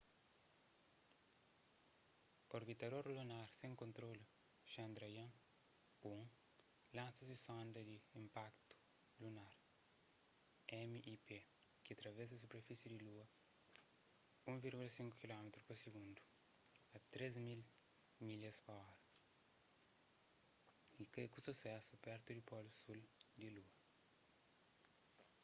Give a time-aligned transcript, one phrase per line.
[2.57, 4.23] orbitador lunar sen kontrolu
[4.71, 6.23] chandrayaan-1
[6.97, 8.73] lansa se sonda di inpaktu
[9.21, 9.55] lunar
[10.91, 11.23] mip
[11.85, 13.25] ki travesa superfisi di lua
[14.45, 16.21] 1,5 kilómitru pa sigundu
[17.13, 18.97] 3.000 milhas pa ora
[21.01, 22.99] y kai ku susésu pertu di polu sul
[23.39, 23.75] di lua